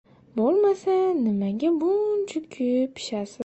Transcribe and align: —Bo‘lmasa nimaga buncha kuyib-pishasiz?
—Bo‘lmasa 0.37 0.95
nimaga 1.19 1.71
buncha 1.83 2.43
kuyib-pishasiz? 2.57 3.39